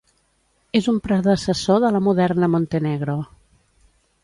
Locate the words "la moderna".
1.97-2.51